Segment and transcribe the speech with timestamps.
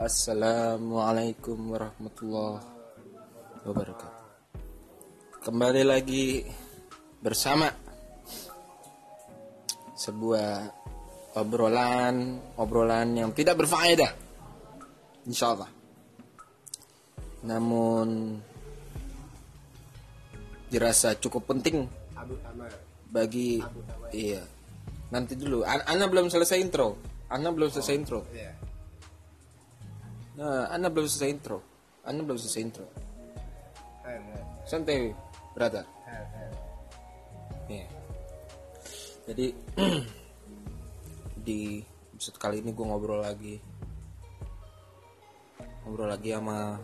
[0.00, 2.64] Assalamualaikum warahmatullahi
[3.60, 4.24] wabarakatuh.
[5.44, 6.48] Kembali lagi
[7.20, 7.68] bersama
[10.00, 10.72] sebuah
[11.36, 14.16] obrolan obrolan yang tidak berfaedah,
[15.28, 15.68] insya Allah.
[17.44, 18.40] Namun
[20.72, 21.84] dirasa cukup penting
[23.12, 23.60] bagi
[24.16, 24.40] iya.
[25.12, 27.17] Nanti dulu, An- Ana belum selesai intro.
[27.28, 28.24] Ana belum selesai intro.
[28.32, 28.52] Iya.
[30.40, 31.58] Nah, Anda belum selesai intro.
[32.06, 32.86] Anda belum selesai intro.
[34.00, 35.12] Hai, hai, Santai,
[35.52, 35.84] brother.
[36.08, 36.24] hai.
[37.68, 37.86] Iya.
[39.28, 39.46] Jadi
[41.46, 41.84] di
[42.16, 43.60] episode kali ini gue ngobrol lagi,
[45.84, 46.80] ngobrol lagi sama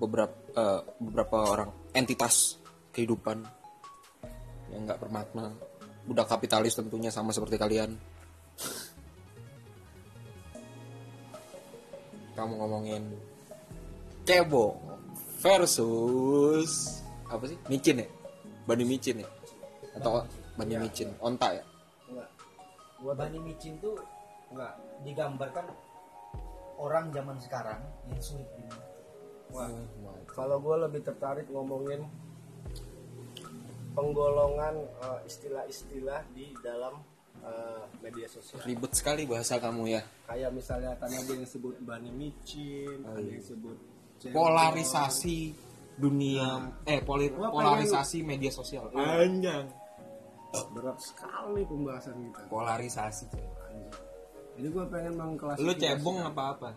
[0.00, 2.56] beberapa eh, beberapa orang entitas
[2.96, 3.44] kehidupan
[4.72, 5.52] yang nggak bermakna,
[6.08, 7.92] budak kapitalis tentunya sama seperti kalian.
[12.40, 13.04] Kamu ngomongin
[14.24, 14.80] cebong
[15.44, 17.60] versus apa sih?
[17.68, 18.08] Micin ya?
[18.64, 19.28] Bani micin ya?
[20.00, 20.24] Atau
[20.56, 21.12] bani micin?
[21.20, 21.64] Onta ya?
[22.08, 22.28] Enggak,
[23.04, 23.92] Gua Bani micin tuh
[24.48, 24.72] enggak.
[25.04, 25.68] digambarkan
[26.80, 28.88] orang zaman sekarang yang sulit dimengerti.
[29.52, 29.68] Wah,
[30.32, 32.08] kalau gue lebih tertarik ngomongin
[33.92, 37.04] penggolongan eh, istilah-istilah di dalam
[37.42, 38.60] eh, media sosial.
[38.62, 43.40] ribet sekali bahasa kamu ya Kayak misalnya tadi ada yang sebut bani micin, ada yang
[43.40, 43.76] sebut
[44.30, 45.38] polarisasi
[45.96, 49.68] dunia eh poli- Gua pengen- polarisasi media sosial Panjang.
[50.70, 52.42] Berat sekali pembahasan kita.
[52.46, 53.44] polarisasi coy.
[54.52, 55.62] Jadi gue pengen mengklasifikasi.
[55.62, 56.70] lu cebong apa apa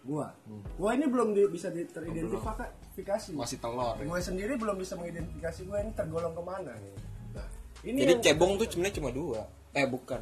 [0.00, 0.32] Gua.
[0.74, 3.30] Gua ini belum di- bisa di- teridentifikasi.
[3.32, 4.04] masih telur ya.
[4.04, 6.94] gue sendiri belum bisa mengidentifikasi gue ini tergolong ke mana nih.
[7.32, 7.46] Nah,
[7.84, 9.40] ini jadi yang cebong tuh sebenarnya cuma dua
[9.78, 10.20] eh bukan.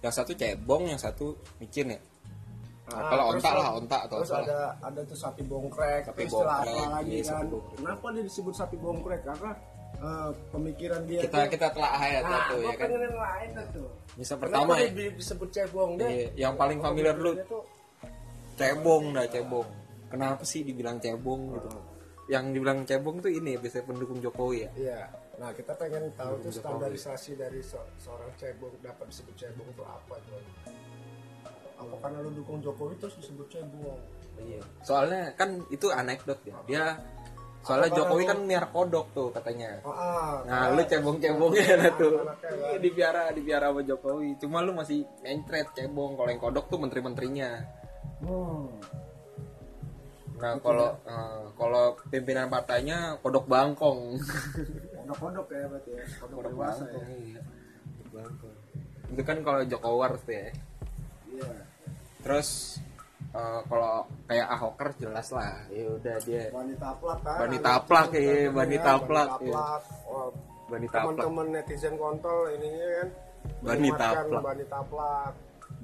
[0.00, 2.00] Yang satu cebong yang satu micin ya.
[2.84, 6.04] Nah, Ah, kalau terus onta ada- lah onta atau terus ada ada tuh sapi bongkrek
[6.04, 7.44] Sapi terus bongkrek, apa lagi iya, kan?
[7.48, 7.76] bongkrek.
[7.80, 9.20] kenapa dia disebut sapi bongkrek?
[9.24, 9.50] Karena
[9.96, 12.88] eh, pemikiran dia kita tuh- kita telah ayat nah, gua ya kan?
[12.92, 13.88] lain tuh.
[14.14, 14.88] Misal pertama ya?
[14.90, 17.62] di- disebut cebong dia Iya, yang paling familiar dulu tuh
[18.54, 19.68] cebong dah cebong.
[20.06, 21.68] Kenapa sih dibilang cebong gitu
[22.24, 24.70] yang dibilang cebong tuh ini biasanya pendukung Jokowi ya.
[24.74, 25.00] Iya.
[25.36, 30.14] Nah kita pengen tahu tuh standarisasi dari se- seorang cebong dapat disebut cebong itu apa
[30.24, 30.40] tuh
[31.74, 34.00] apa karena lu dukung Jokowi terus disebut cebong?
[34.40, 34.62] Iya.
[34.80, 36.56] Soalnya kan itu anekdot ya.
[36.64, 36.84] Dia
[37.64, 39.80] soalnya Apa Jokowi kan miar kodok tuh katanya.
[39.84, 42.20] Ah, ah, nah lu cebong-cebongnya lah tuh.
[42.40, 42.52] kan.
[42.52, 44.36] Iya, dipiara dipiara sama Jokowi.
[44.40, 46.16] Cuma lu masih mencret cebong.
[46.16, 47.50] Kalau yang kodok tuh menteri-menterinya.
[48.24, 48.68] Hmm.
[50.34, 51.53] nah kalau kalau
[52.14, 54.22] pimpinan partainya kodok bangkong.
[55.02, 56.94] Kodok-kodok ya berarti ya kodok kodok dewasa ya.
[56.94, 57.40] Bangkong iya.
[57.90, 58.56] Kodok bangkong.
[59.10, 60.46] Itu kan kalau Jokowars tuh ya.
[61.34, 61.50] Iya.
[62.22, 62.48] Terus
[63.34, 65.66] eh, kalau kayak Ahoker jelas lah.
[65.74, 67.38] Ya udah dia wanita plak kan.
[67.42, 69.54] Wanita plak, iya, kan wanita plak, wanita iya.
[70.06, 70.32] plak.
[70.70, 73.08] Wanita plak teman-teman netizen kontol ininya kan
[73.60, 74.42] Wanita plak.
[74.46, 75.32] wanita plak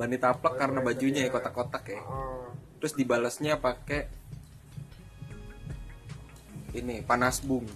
[0.00, 2.00] wanita plak karena bajunya ya kotak-kotak ya.
[2.08, 2.48] Ah,
[2.80, 4.08] terus dibalasnya pakai
[6.74, 7.66] ini panas bung.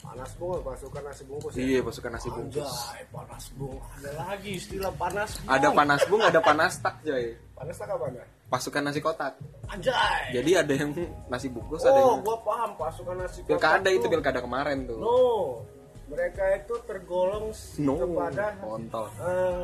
[0.00, 1.60] Panas bung pasukan nasi bungkus ya?
[1.60, 2.64] iya pasukan nasi bungkus.
[2.66, 3.78] Anjay, panas bung.
[4.00, 5.50] Ada lagi istilah panas bung.
[5.52, 7.24] Ada panas bung ada panas tak coy
[7.54, 8.24] panas tak apa anda?
[8.50, 9.32] Pasukan nasi kotak.
[9.68, 10.34] Anjay.
[10.34, 10.90] Jadi ada yang
[11.28, 14.10] nasi bungkus ada oh yang gua paham pasukan nasi pilkada kotak itu tuh.
[14.10, 14.98] pilkada kemarin tuh.
[14.98, 15.18] No.
[16.10, 19.06] Mereka itu tergolong no kepada kontol.
[19.22, 19.62] eh,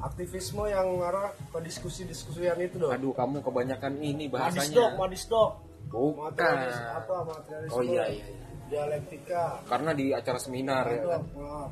[0.00, 5.22] aktivisme yang ngarah ke diskusi-diskusian itu dong aduh kamu kebanyakan ini Madis dok, bahasanya madis
[5.28, 5.50] dok.
[5.90, 7.70] Bukan Materialis apa materialis?
[7.74, 8.48] oh iya iya, iya.
[8.70, 9.66] Dialektika.
[9.66, 11.22] karena di acara seminar ya kan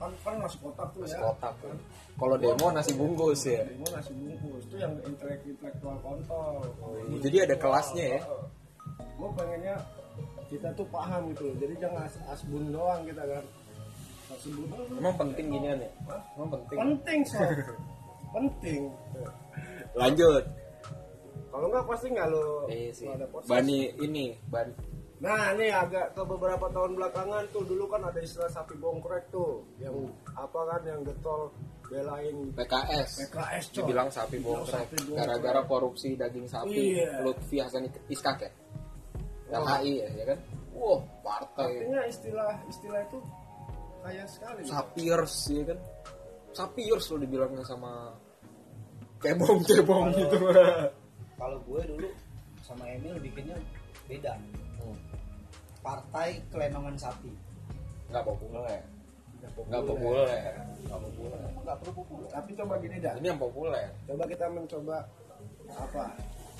[0.03, 1.23] kan kan nasi kotak tuh nasi ya.
[1.23, 1.71] kotak tuh.
[2.19, 6.67] kalau demo nasi bungkus ya Demo nasi bungkus itu yang intelek intelektual kontol.
[7.07, 8.21] Iya, jadi ada kelasnya ya
[9.19, 9.75] Gue pengennya
[10.47, 11.51] kita tuh paham gitu.
[11.59, 13.45] Jadi jangan as asbun doang kita kan.
[14.31, 14.67] Asbun
[14.99, 15.91] emang penting ginian ya
[16.37, 17.39] emang penting Penting so.
[18.35, 18.81] penting.
[19.97, 20.45] lanjut
[21.59, 22.71] Kalau nggak pasti nggak lo.
[22.71, 23.51] iya sih ada proses.
[23.51, 24.71] bani ini ban
[25.19, 29.67] Nah ini agak ke beberapa tahun belakangan tuh dulu kan ada istilah sapi bongkrek tuh
[29.77, 31.51] yang apa kan yang getol
[31.83, 33.77] belain PKS PKS coy.
[33.83, 37.19] dibilang sapi bongkrek gara-gara korupsi daging sapi Iya.
[37.21, 38.51] Lutfi Hasan Iskak ya
[39.51, 39.83] Wah.
[39.83, 40.39] LHI ya, ya kan
[40.71, 43.19] wah partai Artinya istilah istilah itu
[43.99, 44.61] kaya sekali.
[44.63, 45.79] sapiers ya kan
[46.55, 48.15] sapiers lo dibilangnya sama
[49.19, 50.39] cebong cebong gitu
[51.39, 52.09] Kalau gue dulu
[52.61, 53.57] sama Emil bikinnya
[54.05, 54.35] beda.
[54.77, 54.99] Hmm.
[55.79, 57.31] Partai Kelenongan Sapi.
[58.09, 58.81] nggak populer
[59.39, 60.25] Nggak nggak populer
[60.81, 62.29] nggak populer Emang nggak perlu populer.
[62.29, 63.13] Tapi coba gini dah.
[63.15, 64.97] ini yang populer Coba kita mencoba
[65.69, 66.05] apa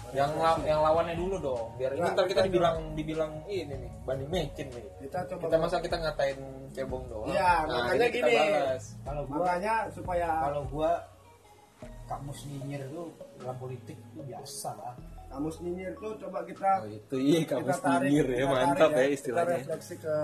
[0.09, 3.75] yang la- yang lawannya dulu dong biar ini Nah, ntar kita kita dibilang dibilang ini
[3.75, 6.39] nih banding mecin nih kita coba kita masa kita ngatain
[6.71, 8.37] cebong doang Iya, nah, makanya ini gini.
[9.03, 10.91] kalau gua makanya supaya kalau gua
[12.09, 13.05] kamus nyinyir itu
[13.37, 14.95] dalam politik itu biasa lah.
[15.29, 18.91] Kamus nyinyir tuh coba kita oh itu iya kita kamu tarik stinggir ya kita mantap
[18.91, 19.57] ya kita istilahnya.
[19.61, 20.17] Refleksi ke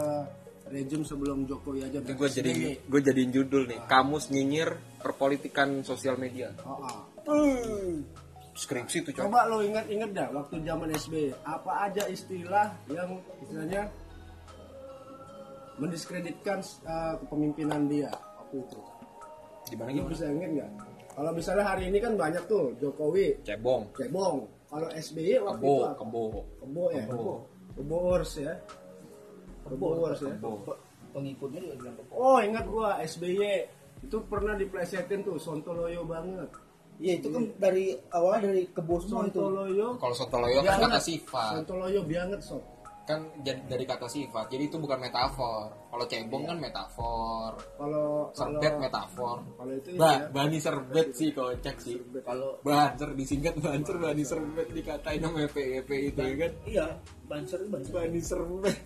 [0.65, 6.57] rejim sebelum Jokowi aja gue jadi gue jadiin judul nih kamus nyinyir perpolitikan sosial media.
[6.65, 8.01] Oh, oh.
[8.57, 13.93] skripsi tuh coba Coba lo ingat-ingat dah waktu zaman SBY apa aja istilah yang istilahnya
[15.75, 18.81] mendiskreditkan uh, kepemimpinan dia waktu itu.
[19.75, 20.71] gimana gimana bisa ingat nggak?
[21.15, 24.51] Kalau misalnya hari ini kan banyak tuh Jokowi, cebong cebong.
[24.67, 25.95] Kalau SBY waktu kebo itu apa?
[26.03, 26.23] kebo
[26.59, 27.05] Kebo ya.
[27.07, 27.35] Kebo.
[27.79, 28.55] Kebo ors ya.
[29.63, 30.35] Kebo ors ya.
[30.35, 30.51] kebo
[31.15, 33.71] pengikutnya juga bilang Oh ingat gua SBY
[34.03, 36.51] itu pernah diplesetin tuh Sontoloyo banget.
[37.03, 39.99] iya itu kan dari awalnya dari kebosan itu Sontoloyo.
[39.99, 42.63] kalau sontoloyo kan kata sifat Sontoloyo banget sob.
[43.05, 45.69] Kan dari kata sifat jadi itu bukan metafor.
[45.93, 47.53] Kalau cebong kan metafor.
[47.77, 49.37] Kalau kalau serbet metafor.
[49.61, 50.27] kalau itu Ba, ya.
[50.33, 52.01] bani serbet sih kocak sih.
[52.25, 56.53] Kalau bancer disingkat bancer bani serbet dikatain sama EP itu ya kan?
[56.65, 56.87] Iya
[57.29, 57.93] banser banser.
[57.93, 58.77] Bani serbet.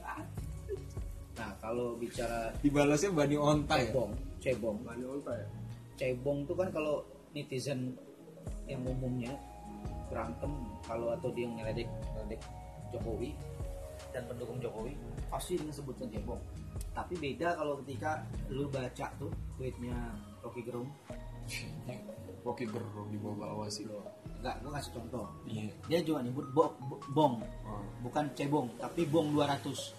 [1.38, 3.94] Nah kalau bicara dibalasnya bani onta ya?
[3.94, 4.12] cebong
[4.42, 4.76] cebong.
[4.82, 5.46] Bani onta ya.
[5.94, 7.94] cebong tuh kan kalau netizen
[8.66, 9.30] yang umumnya
[10.10, 10.50] berantem
[10.84, 12.40] kalau atau dia ngeledek ngeledek
[12.92, 13.36] Jokowi
[14.18, 14.98] dan pendukung Jokowi?
[15.30, 16.42] Pasti dia sebutkan cebong
[16.94, 19.94] tapi beda kalau ketika lu baca tuh tweetnya
[20.42, 20.90] Rocky Gerung.
[22.42, 23.86] Rocky Gerung di bawah-bawah sih.
[23.86, 24.02] Lo
[24.38, 25.26] enggak gua kasih contoh.
[25.46, 25.66] Iya.
[25.90, 27.42] Dia juga nyebut bo- bo- bong.
[27.66, 27.82] Oh.
[28.02, 29.94] bukan cebong tapi bong 200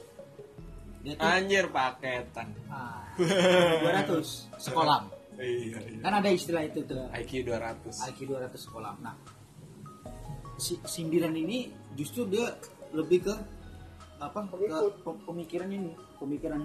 [1.00, 2.52] dia tuh anjir paketan.
[2.68, 3.08] Ah,
[4.04, 4.20] 200
[4.60, 5.08] sekolah.
[5.40, 6.00] Iya iya.
[6.04, 7.08] Kan ada istilah itu tuh.
[7.16, 8.92] IQ 200 IQ 200 sekolah.
[9.00, 9.16] Nah,
[10.60, 12.52] si sindiran ini justru dia
[12.92, 13.36] lebih ke
[14.20, 14.40] apa?
[14.46, 14.94] Ke Pengikut.
[15.26, 16.62] pemikiran ini, pemikiran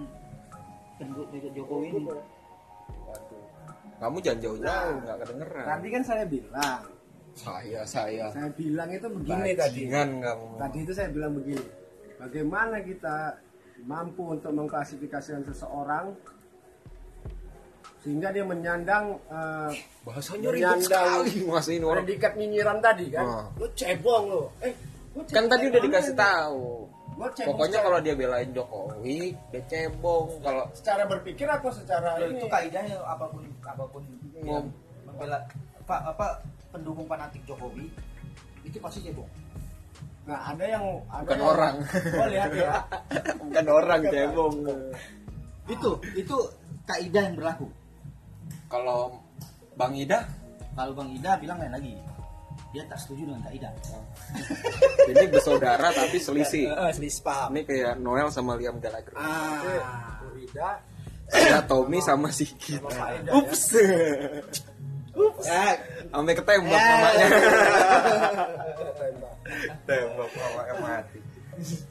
[0.99, 2.13] pendukung Jokowi ini.
[3.95, 6.81] kamu jangan jauh-jauh nggak kedengeran Tadi kan saya bilang,
[7.31, 9.87] saya saya saya bilang itu begini tadi.
[9.87, 11.65] Bajingan kamu Tadi itu saya bilang begini.
[12.19, 13.17] Bagaimana kita
[13.83, 16.15] mampu untuk mengklasifikasikan seseorang
[18.03, 19.71] sehingga dia menyandang eh,
[20.05, 23.25] bahasanya ribet menyandang sekali mas ini orang predikat nyinyiran tadi kan.
[23.25, 23.45] Ah.
[23.57, 24.45] Lu cebong lo.
[24.61, 24.73] Eh,
[25.17, 30.27] lu kan tadi udah dikasih tahu Gua cebong pokoknya kalau dia belain Jokowi dia cebong
[30.43, 32.37] kalau secara berpikir atau secara Loh, ini?
[32.37, 34.03] itu kaidahnya apa pun apa pun
[34.35, 34.43] Ngom.
[34.43, 34.65] yang
[35.07, 35.39] membela
[35.79, 36.27] apa, apa
[36.69, 37.87] pendukung fanatik Jokowi
[38.61, 39.29] itu pasti cebong.
[40.25, 41.75] Nah, ada yang ada bukan yang- orang
[42.11, 42.73] Gua lihat ya.
[43.41, 44.55] bukan orang cebong
[45.65, 46.35] Itu itu
[46.83, 47.67] kaidah yang berlaku.
[48.67, 49.17] kalau
[49.73, 50.27] Bang Ida
[50.73, 51.93] Kalau Bang Ida bilang lain lagi.
[52.75, 53.71] Dia tak setuju dengan kaidah.
[55.07, 57.47] ini bersaudara tapi selisih Eh, selisih paham.
[57.49, 60.19] ini kayak Noel sama Liam Gallagher Ah.
[60.19, 60.69] Kurida
[61.25, 63.61] ada Tommy sama Pak Eda ups
[65.15, 65.73] ups Eh,
[66.05, 66.83] sampai ketembak Eh.
[66.83, 67.27] mamanya ya.
[69.85, 70.29] Tembak.
[70.29, 71.17] mamanya mati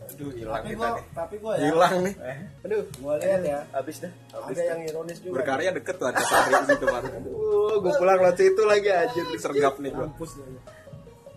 [0.07, 1.59] aduh hilang Tapi kita gua, nih tapi gua ya.
[1.65, 2.15] hilang nih
[2.61, 3.59] aduh, Gua lihat ya.
[3.73, 4.13] habis dah.
[4.37, 5.33] Ada yang ironis juga.
[5.41, 7.01] berkarya deket tuh ada sari di situ Pak.
[7.25, 10.31] Uh, gue pulang lewat situ lagi aja sergap nih gua Kampus.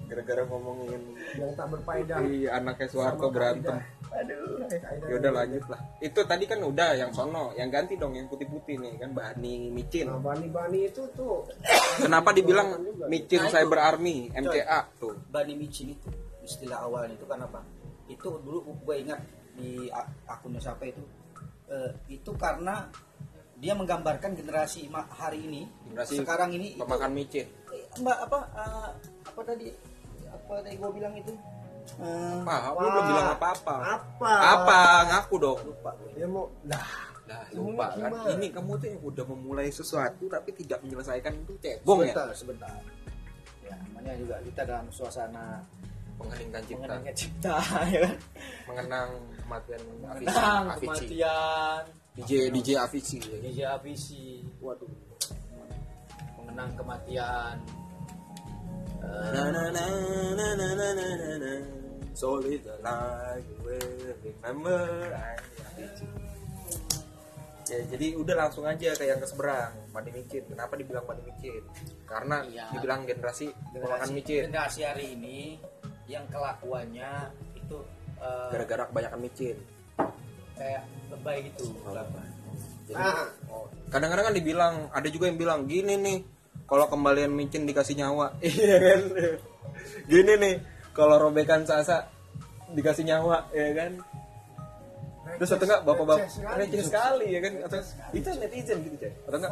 [0.08, 1.02] Gara-gara ngomongin
[1.36, 2.18] yang tak berfaedah.
[2.26, 3.76] iya anaknya Soeharto berantem.
[4.08, 4.66] Aduh,
[5.06, 5.80] ya udah lanjut lah.
[6.00, 7.52] Itu tadi kan udah yang sono.
[7.54, 9.12] Yang ganti dong yang putih-putih nih kan?
[9.12, 10.08] Bani Micin.
[10.08, 11.44] Nah, bani-bani itu tuh.
[12.00, 12.80] Kenapa dibilang
[13.12, 13.52] Micin Nah.
[13.52, 15.14] Cyber Army MCA tuh?
[15.28, 16.08] Bani Micin itu
[16.42, 17.60] istilah awalnya itu kan apa?
[18.08, 19.20] Itu dulu gue ingat
[19.60, 19.92] di
[20.26, 21.04] akunnya siapa itu.
[21.68, 22.88] Eh, itu karena
[23.58, 25.68] dia menggambarkan generasi hari ini.
[25.90, 27.50] Generasi sekarang ini pemakan micin.
[27.74, 28.90] eh, mbak apa eh,
[29.28, 29.68] apa tadi
[30.48, 31.34] apa tadi gue bilang itu?
[32.00, 32.72] Eh, apa?
[32.74, 33.76] Lu belum bilang apa-apa.
[34.00, 34.32] Apa?
[34.32, 34.80] apa?
[35.08, 35.60] Ngaku dong.
[35.66, 36.88] Lupa gue Dia mau lah
[37.28, 38.08] nah lupa kan.
[38.08, 38.40] gimana?
[38.40, 42.16] ini kamu tuh yang udah memulai sesuatu tapi tidak menyelesaikan itu cebong ya?
[42.16, 42.72] Sebentar sebentar.
[43.68, 45.60] Ya namanya juga kita dalam suasana
[46.16, 46.80] mengheningkan cipta.
[46.80, 47.56] mengenangnya cipta
[47.94, 48.16] ya kan?
[48.64, 49.10] Mengenang
[49.44, 50.16] kematian mengenang
[50.72, 50.80] Avicii.
[50.88, 51.82] kematian.
[52.16, 53.20] DJ DJ Avicii.
[53.20, 53.38] Ya.
[53.44, 54.48] DJ Avicii.
[54.64, 54.88] Waduh.
[56.40, 57.56] Mengenang kematian
[62.18, 62.74] So live the
[64.42, 64.82] remember.
[67.68, 71.60] Ya, jadi udah langsung aja kayak yang keseberang mandi micin kenapa dibilang mandi micin
[72.08, 75.60] karena ya, dibilang generasi, generasi makan micin generasi hari ini
[76.08, 77.28] yang kelakuannya
[77.60, 77.84] itu
[78.24, 79.58] uh, gara-gara kebanyakan micin
[80.56, 81.92] kayak lebay gitu oh.
[81.92, 82.08] Ah.
[82.88, 83.04] Jadi,
[83.52, 83.68] oh.
[83.92, 86.18] kadang-kadang kan dibilang ada juga yang bilang gini nih
[86.68, 88.36] kalau kembalian micin dikasih nyawa.
[88.44, 89.02] Iya kan?
[90.08, 90.56] gini nih
[90.92, 92.08] kalau robekan Sasa
[92.70, 93.92] dikasih nyawa ya kan?
[95.38, 97.26] Terus atau enggak bapak-bapak Receh sekali.
[97.32, 97.54] ya kan?
[97.64, 97.80] atau
[98.12, 99.14] itu netizen gitu cek.
[99.28, 99.52] Atau enggak?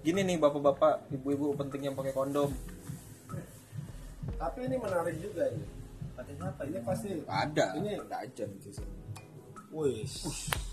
[0.00, 2.50] Gini nih bapak-bapak ibu-ibu pentingnya pakai kondom.
[4.34, 5.66] Tapi ini menarik juga ini.
[6.16, 6.62] Katanya apa?
[6.64, 8.86] Ini pasti ada Ini- ada aja netizen.
[9.70, 10.02] Wih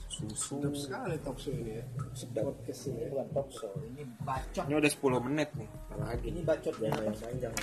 [0.08, 0.58] susu.
[0.58, 1.84] Sedap sekali talk show ini ya.
[2.12, 2.44] Sedap.
[2.50, 4.64] Podcast ini Ini bukan talk show, ini bacot.
[4.66, 6.24] ini udah 10 menit nih lagi?
[6.26, 7.06] Ini bacotnya Jangan apa?
[7.06, 7.56] yang panjang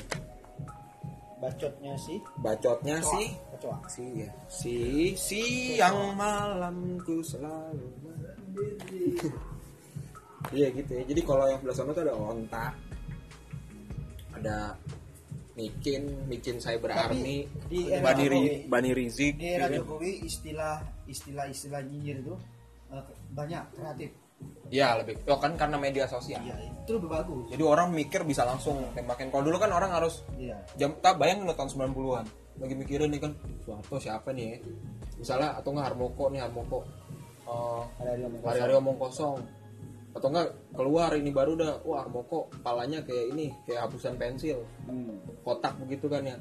[1.34, 2.18] Bacotnya sih.
[2.40, 3.76] bacotnya sih Kecoa.
[3.84, 4.30] si ya.
[4.48, 4.74] Si
[5.14, 7.84] siang malamku selalu
[10.56, 11.02] iya gitu ya.
[11.04, 12.64] Jadi kalau yang sebelah sana tuh ada onta
[14.34, 14.56] ada
[15.54, 19.66] micin micin cyber Tapi army di era bani, Ri- Jokowi- bani rizik Di era ya
[19.68, 19.78] kan?
[19.80, 22.34] Jokowi istilah istilah istilah nyinyir itu
[22.90, 24.11] eh, banyak kreatif.
[24.66, 27.49] ya lebih oh kan karena media sosial Iya, itu lebih bagus.
[27.49, 30.58] jadi orang mikir bisa langsung tembakin kalau dulu kan orang harus Iya.
[30.75, 34.56] jam tak bayangin lo tahun 90-an lagi mikirin nih kan Soeharto siapa nih ya
[35.16, 36.78] misalnya atau nggak Harmoko nih Harmoko
[37.44, 39.37] Eh, Hari-hari omong hari-hari omong kosong
[40.14, 44.62] atau enggak keluar ini baru udah wah Harmoko palanya kayak ini kayak hapusan pensil.
[44.87, 45.18] Hmm.
[45.42, 46.38] kotak begitu kan ya.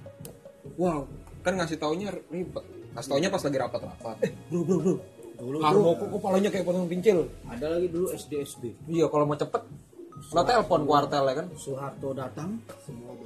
[0.78, 1.10] Wow
[1.44, 2.64] kan ngasih taunya ribet.
[2.96, 4.16] Ngasih taunya pas lagi rapat-rapat.
[4.24, 4.96] Eh bro bro bro.
[5.34, 7.28] Dulu Harmoko kok palanya kayak potong pincil?
[7.50, 8.64] Ada lagi dulu SD SD.
[8.88, 9.66] iya kalau mau cepet
[10.32, 11.48] lo telepon kuartel ya kan?
[11.60, 12.64] Soeharto datang,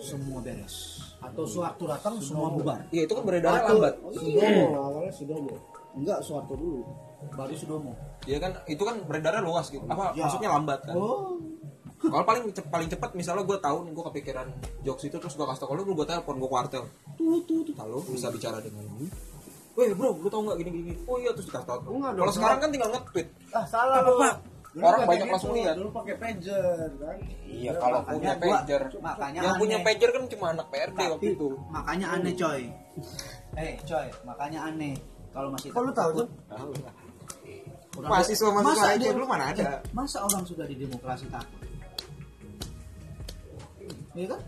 [0.02, 0.98] semua beres.
[1.22, 2.90] Atau Soeharto datang, semua bubar.
[2.90, 4.02] iya itu kan beredar lambat.
[4.18, 6.86] Sudomo awalnya Sudomo Enggak, Soeharto dulu.
[7.30, 7.92] Baru Sudomo.
[8.24, 9.82] Iya kan itu kan beredarnya luas gitu.
[9.84, 10.24] Apa Ya.
[10.24, 10.94] maksudnya lambat kan?
[10.94, 11.36] Oh.
[11.98, 14.48] Kalau paling cep- paling cepat misalnya gue tahu nih gue kepikiran
[14.82, 16.86] jokes itu terus gue kasih tau kalau gue telepon gue kuartel.
[17.16, 19.10] Tuh tuh tuh lalu bisa bicara dengan lu.
[19.74, 20.94] Weh bro, lu tau nggak gini gini?
[21.04, 21.82] Oh iya terus dikasih tau.
[21.82, 23.28] Kalau sekarang kan tinggal nge-tweet.
[23.52, 24.36] ah salah lu Pak?
[24.68, 25.74] Dulu Orang banyak gitu, langsung lihat.
[25.74, 26.62] dulu pakai pager
[27.02, 28.82] kan Iya kalau punya gua- pager.
[29.00, 29.86] makanya Yang punya aneh.
[29.90, 31.50] pager kan cuma anak PRD waktu Tapi itu.
[31.68, 32.62] makanya aneh coy.
[33.58, 34.94] Eh coy, makanya aneh.
[35.38, 36.28] Kalau masih lu tahu tuh?
[36.50, 39.62] Orang- Mahasiswa mahasiswa Masa aja dulu mana ada?
[39.62, 41.62] Eh, masa orang sudah di demokrasi takut?
[44.18, 44.42] Iya kan?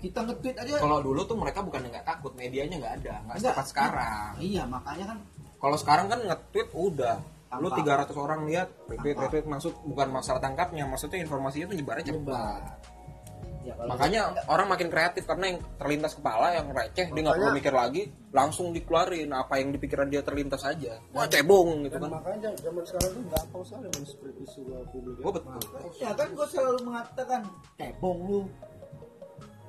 [0.00, 0.80] Kita nge-tweet aja.
[0.80, 3.52] Kalau dulu tuh mereka bukan nggak takut, medianya nggak ada, nggak Enggak.
[3.52, 4.30] secepat sekarang.
[4.40, 5.18] Iya, makanya kan
[5.60, 7.16] Kalau sekarang kan nge-tweet udah
[7.60, 8.08] lu Tanpa.
[8.08, 12.62] 300 orang lihat retweet retweet maksud bukan masalah tangkapnya maksudnya informasinya tuh nyebarnya cepat.
[13.60, 17.58] Ya, makanya orang makin kreatif karena yang terlintas kepala yang receh dia nggak perlu Makanya-
[17.60, 18.02] mikir lagi
[18.32, 23.10] langsung dikeluarin apa yang dipikiran dia terlintas aja wah cebong gitu kan makanya zaman sekarang
[23.12, 25.60] tuh gampang sekali men-spread isu ke publik Gua betul.
[26.00, 27.40] ya kan gue selalu mengatakan
[27.76, 28.40] cebong lu.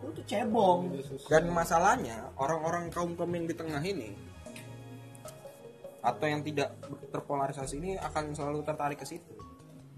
[0.02, 0.80] Lu tuh cebong.
[1.28, 4.16] dan masalahnya orang-orang kaum kaum yang di tengah ini
[6.02, 6.74] atau yang tidak
[7.12, 9.36] terpolarisasi ini akan selalu tertarik ke situ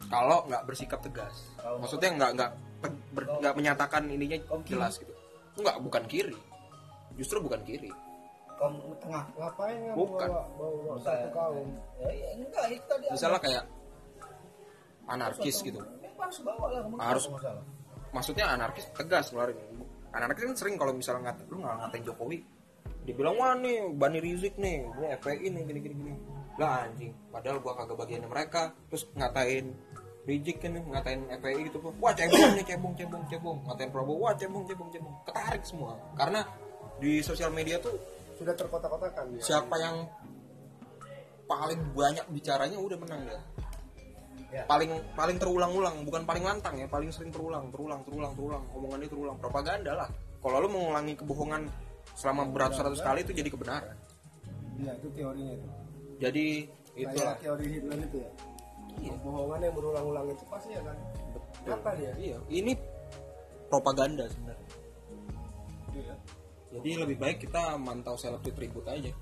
[0.09, 2.51] kalau nggak bersikap tegas Kalau- maksudnya nggak nggak
[3.13, 5.13] nggak menyatakan ininya jelas gitu.
[5.61, 6.35] Nggak bukan kiri.
[7.13, 7.93] Justru bukan kiri.
[8.57, 9.25] Kaum tengah.
[9.37, 10.29] ngapain nggak Bukan.
[10.29, 11.67] bawa bawa satu kaum?
[11.99, 13.63] Ya, ya, enggak, itu tadi misalnya kayak
[15.03, 15.79] anarkis gitu.
[16.15, 17.25] harus bawa lah Harus.
[17.27, 17.63] masalah.
[18.15, 19.57] maksudnya anarkis tegas ngeluarin
[20.15, 22.37] anarkis kan sering kalau misalnya ngat lu nggak ngatain Jokowi
[23.03, 26.13] dibilang wah nih Bani Rizik nih gue FPI nih gini gini gini.
[26.55, 29.73] Lah anjing padahal gua kagak bagian mereka terus ngatain
[30.23, 33.57] Rizik kan nih, ngatain FPI gitu wah cebong nih cebong cebong cebong.
[33.67, 35.15] Ngatain Prabowo wah cebong cebong cebong.
[35.27, 35.99] Ketarik semua.
[36.15, 36.47] Karena
[37.03, 37.91] di sosial media tuh
[38.39, 39.41] sudah terkotak-kotakan ya.
[39.43, 40.07] siapa yang
[41.43, 43.41] paling banyak bicaranya udah menang dia.
[44.53, 44.63] Ya.
[44.69, 48.63] paling paling terulang-ulang bukan paling lantang ya paling sering terulang terulang terulang terulang.
[48.71, 49.35] Omongannya terulang.
[49.41, 50.09] Propaganda lah.
[50.39, 51.67] Kalau lu mengulangi kebohongan
[52.15, 53.95] selama beratus-ratus kali itu jadi kebenaran.
[54.79, 55.67] Iya, itu teorinya itu.
[56.21, 56.45] jadi
[56.93, 58.31] itu teori Hitler itu ya.
[59.01, 59.13] Iya.
[59.23, 60.97] Bohongan yang berulang-ulang itu pasti akan
[61.63, 62.11] apa dia?
[62.19, 62.37] iya.
[62.51, 62.75] Ini
[63.71, 64.69] propaganda sebenarnya.
[65.93, 66.15] Iya.
[66.73, 69.13] jadi lebih baik kita mantau selektif tribut aja.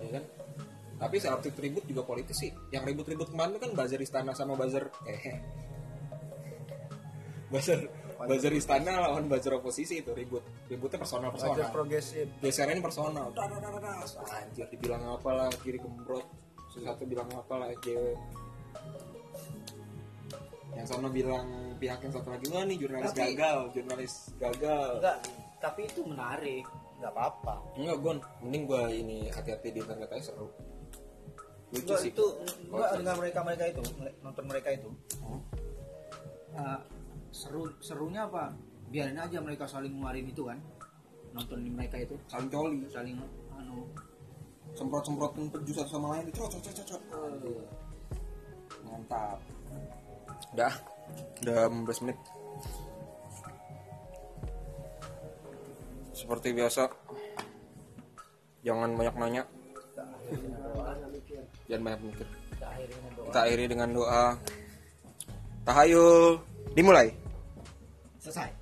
[0.00, 0.24] Ya kan?
[0.96, 2.50] Tapi selektif tribut juga politis sih.
[2.72, 5.22] Yang ribut-ribut kemarin kan buzzer istana sama buzzer eh
[7.52, 7.90] buzzer
[8.22, 10.40] buzzer istana lawan buzzer oposisi itu ribut.
[10.72, 12.32] Ributnya personal personal progresif.
[12.40, 13.28] geseran ini personal.
[13.36, 14.36] Dah, dah, dah, dah, dah.
[14.40, 16.24] anjir dibilang apa lah kiri gembrot
[16.74, 18.16] satu bilang apa lah SJW
[20.72, 21.44] yang sana bilang
[21.76, 24.90] pihak yang satu lagi wah nih jurnalis Tapi- gagal jurnalis gagal.
[24.98, 25.18] Enggak,
[25.60, 26.64] tapi itu menarik.
[26.96, 27.54] Enggak apa-apa.
[27.76, 28.18] enggak gon.
[28.40, 30.48] Mending gua ini hati-hati di internet aja seru.
[31.68, 32.10] Lucu Enggak, sih.
[32.10, 32.24] itu
[32.70, 33.82] enggak Oh, dengan mereka mereka itu
[34.22, 34.88] nonton mereka itu.
[35.20, 35.40] Oh.
[36.52, 36.80] eh,
[37.28, 38.56] seru serunya apa?
[38.88, 40.56] Biarin aja mereka saling ngeluarin itu kan.
[41.32, 42.16] Nonton di mereka itu.
[42.28, 42.80] Saling coli.
[42.88, 43.16] Saling
[43.52, 43.88] anu
[44.72, 47.02] semprot semprotin peju satu sama lain cocok cocok cocok.
[48.88, 49.38] Mantap.
[50.56, 50.74] Udah
[51.42, 52.18] udah 15 menit.
[56.12, 56.86] Seperti biasa
[58.62, 59.42] jangan banyak nanya.
[61.66, 62.26] Jangan banyak mikir.
[62.56, 63.26] Kita akhiri dengan doa.
[63.26, 64.24] kita akhiri dengan doa.
[65.62, 66.42] Tahayul
[66.74, 67.08] dimulai.
[68.18, 68.61] Selesai.